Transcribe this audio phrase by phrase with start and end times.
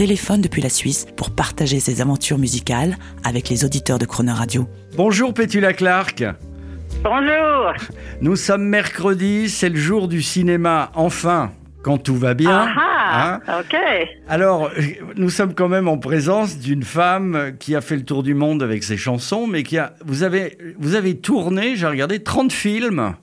[0.00, 4.64] téléphone depuis la Suisse pour partager ses aventures musicales avec les auditeurs de Croner Radio.
[4.96, 6.24] Bonjour Pétula Clark.
[7.04, 7.74] Bonjour.
[8.22, 11.50] Nous sommes mercredi, c'est le jour du cinéma, enfin,
[11.84, 12.66] quand tout va bien.
[12.78, 13.76] Ah, Hein ok.
[14.26, 14.70] Alors,
[15.16, 18.62] nous sommes quand même en présence d'une femme qui a fait le tour du monde
[18.62, 19.92] avec ses chansons, mais qui a.
[20.06, 23.16] Vous avez, vous avez tourné, j'ai regardé, 30 films.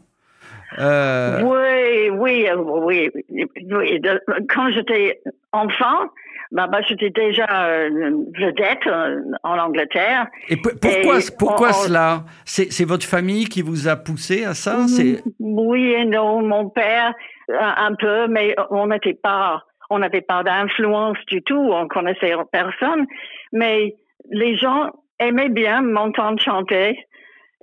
[0.78, 4.00] Euh, Oui, oui, euh, oui, oui.
[4.00, 4.22] De-
[4.54, 5.22] quand j'étais
[5.54, 6.12] enfant,
[6.52, 10.28] bah, bah, j'étais déjà euh, vedette euh, en Angleterre.
[10.50, 12.24] et pourquoi, Et pourquoi on- cela?
[12.46, 14.88] C'est votre famille qui vous a poussé à ça?
[14.88, 17.14] C'est Oui et non, mon père
[17.50, 22.34] un, un peu, mais on n'était pas, on n'avait pas d'influence du tout, on connaissait
[22.52, 23.06] personne,
[23.52, 23.96] mais
[24.32, 26.98] les gens aimaient bien m'entendre chanter.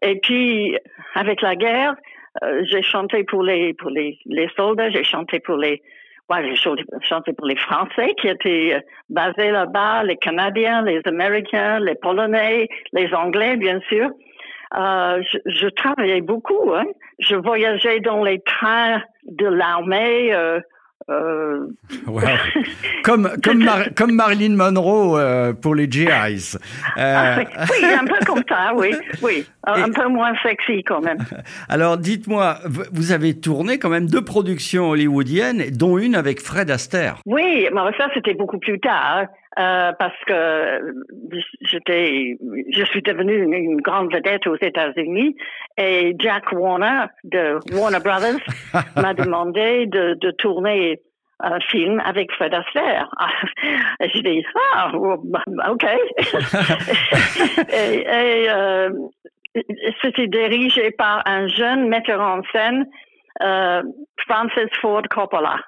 [0.03, 0.77] Et puis
[1.15, 1.95] avec la guerre,
[2.43, 5.83] euh, j'ai chanté pour les pour les, les soldats, j'ai chanté pour les
[6.31, 11.81] ouais, j'ai chanté, pour les Français qui étaient euh, basés là-bas, les Canadiens, les Américains,
[11.81, 14.11] les Polonais, les Anglais, bien sûr.
[14.77, 16.73] Euh, je, je travaillais beaucoup.
[16.75, 16.85] Hein.
[17.21, 20.35] Je voyageais dans les trains de l'armée.
[20.35, 20.61] Euh,
[21.11, 21.67] euh,
[22.07, 22.21] Wow.
[23.05, 26.57] comme, comme, Mar- comme Marilyn Monroe euh, pour les GIs.
[26.97, 31.01] ah, Euh, oui, un peu comme ça, oui, oui, un, Et- peu moins sexy quand
[31.01, 31.19] même.
[31.69, 32.59] alors, dites-moi,
[32.93, 37.17] vous avez tourné quand même deux productions hollywoodiennes, dont une avec Fred Astaire.
[37.27, 39.27] Oui, mais ça c'était beaucoup plus tard.
[39.59, 40.95] Euh, parce que
[41.61, 42.37] j'étais,
[42.71, 45.37] je suis devenue une, une grande vedette aux États-Unis
[45.77, 48.41] et Jack Warner de Warner Brothers
[48.97, 51.01] m'a demandé de, de tourner
[51.41, 53.09] un film avec Fred Astaire.
[54.01, 55.85] Et je dis ah bah, ok.
[57.73, 58.91] et et, euh,
[60.03, 62.87] c'était dirigé par un jeune metteur en scène,
[63.43, 63.83] euh,
[64.27, 65.61] Francis Ford Coppola.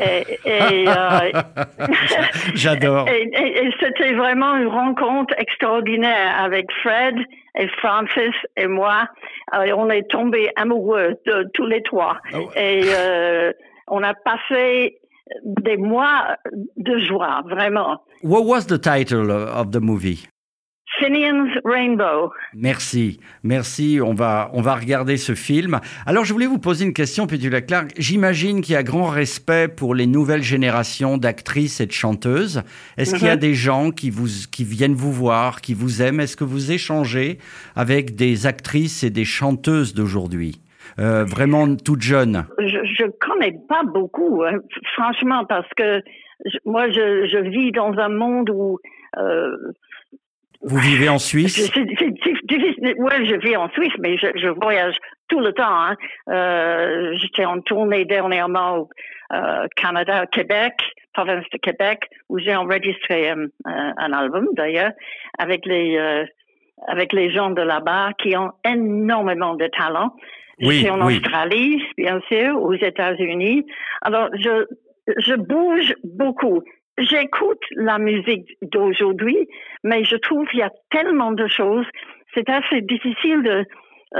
[0.00, 1.30] Et, et, euh,
[2.54, 3.08] J'adore.
[3.08, 7.16] et, c'était vraiment une rencontre extraordinaire avec Fred
[7.58, 9.08] et Francis et moi.
[9.54, 12.18] Euh, on est tombés amoureux de tous les trois.
[12.34, 12.50] Oh.
[12.56, 13.52] Et euh,
[13.88, 14.98] on a passé
[15.44, 16.36] des mois
[16.76, 18.02] de joie, vraiment.
[18.22, 20.28] What was the title of the movie?
[20.98, 22.30] Finian's Rainbow.
[22.54, 23.98] Merci, merci.
[24.02, 25.80] On va, on va regarder ce film.
[26.06, 27.92] Alors, je voulais vous poser une question, Pétula Clark.
[27.98, 32.62] J'imagine qu'il y a grand respect pour les nouvelles générations d'actrices et de chanteuses.
[32.96, 33.40] Est-ce qu'il y a Mhm.
[33.40, 36.20] des gens qui vous, qui viennent vous voir, qui vous aiment?
[36.20, 37.38] Est-ce que vous échangez
[37.74, 40.60] avec des actrices et des chanteuses d'aujourd'hui?
[40.98, 42.46] Euh, Vraiment toutes jeunes.
[42.58, 44.60] Je, je connais pas beaucoup, hein,
[44.94, 46.00] franchement, parce que
[46.46, 48.78] je- moi, je, je vis dans un monde où
[49.18, 49.56] euh,
[50.66, 52.94] Vous vivez en C'est Suisse c'est- c'est difficile.
[52.98, 54.96] Ouais, je vis en Suisse, mais je, je voyage
[55.28, 55.62] tout le temps.
[55.68, 55.96] Hein.
[56.28, 58.88] Euh, J'étais en tournée dernièrement au
[59.32, 60.74] euh, Canada, Québec,
[61.12, 64.92] province de Québec, où j'ai enregistré euh, un, album d'ailleurs
[65.38, 65.98] avec les
[66.88, 70.14] avec les gens de là-bas qui ont énormément de talent.
[70.60, 71.16] Oui, J'étais en oui.
[71.16, 73.64] Australie, bien sûr, aux États-Unis.
[74.02, 74.66] Alors, je,
[75.18, 76.62] je bouge beaucoup.
[76.98, 79.36] J'écoute la musique d'aujourd'hui,
[79.84, 81.86] mais je trouve qu'il y a tellement de choses.
[82.34, 83.64] C'est assez difficile de,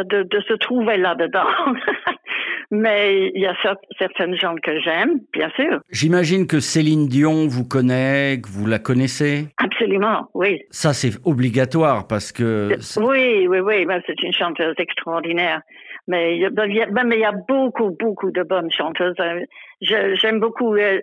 [0.05, 1.47] de, de se trouver là-dedans.
[2.71, 5.81] mais il y a cer- certaines gens que j'aime, bien sûr.
[5.91, 9.47] J'imagine que Céline Dion vous connaît, que vous la connaissez.
[9.59, 10.63] Absolument, oui.
[10.71, 12.71] Ça, c'est obligatoire parce que...
[13.01, 15.61] Oui, oui, oui, ben, c'est une chanteuse extraordinaire.
[16.09, 18.71] Mais il y a- ben, il y a, ben, y a beaucoup, beaucoup de bonnes
[18.71, 19.15] chanteuses.
[19.21, 19.41] Euh,
[19.83, 21.01] J'aime beaucoup, euh,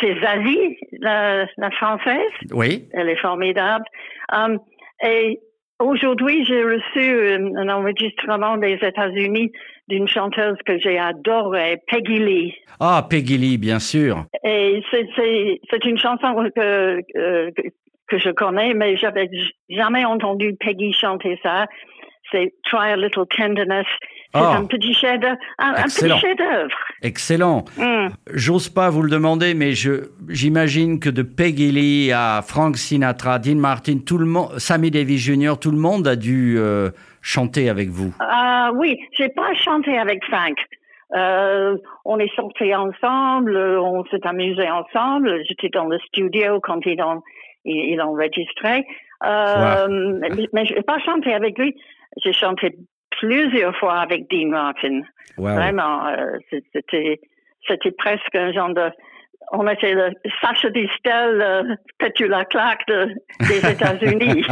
[0.00, 2.32] c'est Zazie, la, la française.
[2.52, 3.84] Oui, Elle est formidable.
[4.32, 4.58] Um,
[5.04, 5.38] et
[5.78, 9.52] aujourd'hui, j'ai reçu un, un enregistrement des États-Unis
[9.88, 12.54] d'une chanteuse que j'ai adorée, Peggy Lee.
[12.80, 14.24] Ah, Peggy Lee, bien sûr.
[14.44, 17.50] Et c'est- une chanson que, que,
[18.08, 19.28] que je connais, mais j'avais
[19.68, 21.66] jamais entendu Peggy chanter ça.
[22.32, 23.86] C'est Try a Little Tenderness.
[24.34, 24.56] C'est Ah.
[24.56, 25.36] un petit chef-d'œuvre.
[25.58, 26.08] Un, un petit
[27.02, 27.64] Excellent.
[27.76, 28.08] Hmm.
[28.32, 29.72] J'ose pas vous le demander, mais
[30.28, 35.20] j'imagine que de Peggy Lee à Frank Sinatra, Dean Martin, tout le monde, Sammy Davis
[35.20, 36.90] Jr., tout le monde a dû euh,
[37.22, 38.12] chanter avec vous.
[38.18, 40.56] Ah oui, j'ai pas chanté avec Frank.
[41.14, 45.42] Euh, on est sortis ensemble, on s'est amusé ensemble.
[45.46, 47.22] J'étais dans le studio quand il, en,
[47.64, 48.84] il, il enregistrait.
[49.24, 51.76] Euh, mais, mais je n'ai pas chanté avec lui.
[52.24, 52.76] J'ai chanté
[53.20, 55.00] plusieurs fois avec Dean Martin.
[55.36, 55.54] Wow.
[55.54, 56.38] Vraiment, euh,
[56.72, 57.20] c'était
[57.68, 58.90] c'était presque un genre de
[59.52, 61.62] on était le Sacha Distel, euh,
[61.98, 63.08] Petula Clark de,
[63.46, 64.42] des États-Unis.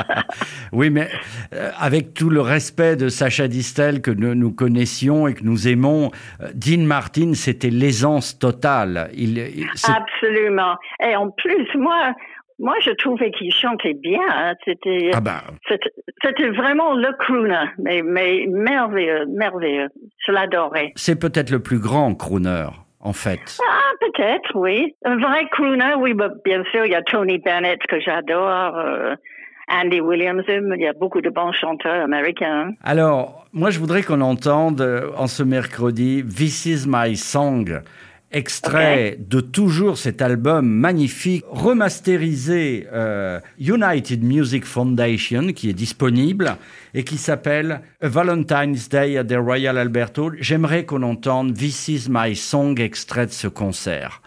[0.72, 1.08] oui, mais
[1.52, 5.66] euh, avec tout le respect de Sacha Distel que nous, nous connaissions et que nous
[5.68, 6.10] aimons,
[6.54, 9.10] Dean Martin, c'était l'aisance totale.
[9.14, 10.76] Il, il- c'est- Absolument.
[11.04, 12.12] Et en plus, moi,
[12.60, 14.20] moi, je trouvais qu'il chantait bien.
[14.28, 14.54] hein.
[14.64, 15.90] C'était, ah ben, c'était,
[16.22, 19.88] c'était vraiment le crooner, mais, mais merveilleux, merveilleux.
[20.26, 20.92] Je l'adorais.
[20.94, 22.66] c'est peut-être le plus grand crooner,
[23.00, 23.58] en fait.
[23.66, 24.94] Ah, peut-être, oui.
[25.04, 29.14] Un vrai crooner, oui, bah, bien sûr, il y a Tony Bennett que j'adore, euh,
[29.72, 32.72] Andy Williams, il y a beaucoup de bons chanteurs américains.
[32.82, 37.80] Alors, moi, je voudrais qu'on entende euh, en ce mercredi This is my song,
[38.32, 46.56] extrait de toujours cet album magnifique, remasterisé euh, United Music Foundation, qui est disponible
[46.94, 50.36] et qui s'appelle A Valentine's Day at the Royal Albert Hall.
[50.40, 54.22] J'aimerais qu'on entende This is my song, extrait de ce concert.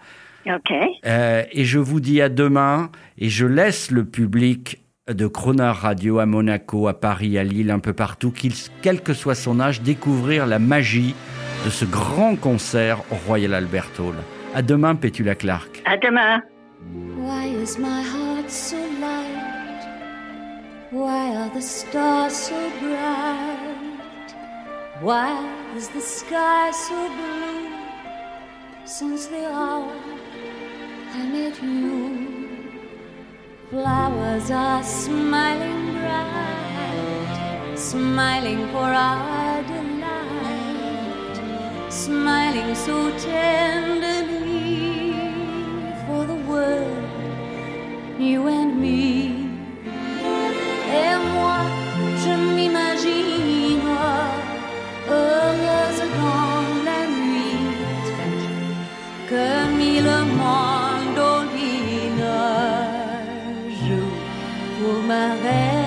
[0.46, 0.74] OK.
[1.06, 6.20] Euh, et je vous dis à demain et je laisse le public de Croner Radio
[6.20, 9.82] à Monaco, à Paris, à Lille, un peu partout, qu'il, quel que soit son âge,
[9.82, 11.14] découvrir la magie
[11.64, 14.16] de ce grand concert au Royal Albert Hall.
[14.54, 15.82] À demain, Pétula Clark.
[15.86, 16.42] À demain.
[17.18, 19.88] Why is my heart so light?
[20.92, 24.36] Why are the stars so bright?
[25.02, 25.32] Why
[25.78, 27.70] is the sky so blue?
[28.86, 29.88] Since the hour
[31.16, 32.18] I met you,
[33.70, 39.43] flowers are smiling bright, smiling for delight,
[41.94, 45.14] smiling so tenderly
[46.06, 47.04] for the world,
[48.20, 49.48] you and me.
[51.02, 51.60] Et moi,
[52.24, 53.88] je m'imagine
[55.08, 57.62] heureuse dans la nuit,
[58.10, 58.82] tranquille,
[59.30, 60.08] comme il
[60.42, 61.94] mandoline
[63.86, 64.14] joue
[64.80, 65.83] pour ma rêverie.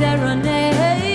[0.00, 1.09] Serenade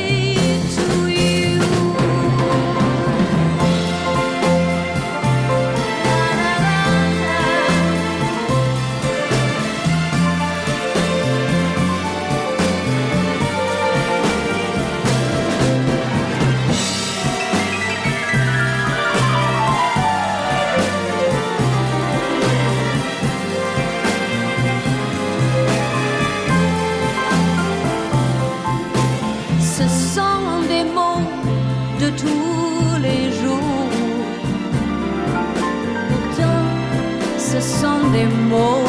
[38.15, 38.87] anymore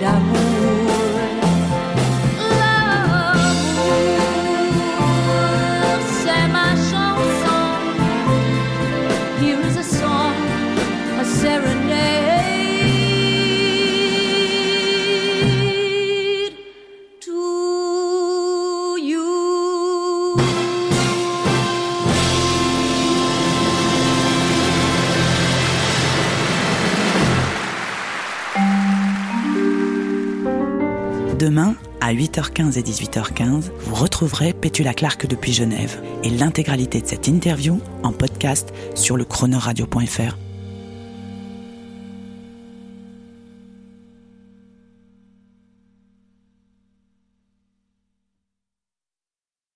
[0.00, 0.53] d'amour.
[32.16, 38.12] 8h15 et 18h15, vous retrouverez Pétula Clark depuis Genève et l'intégralité de cette interview en
[38.12, 40.43] podcast sur le chronoradio.fr.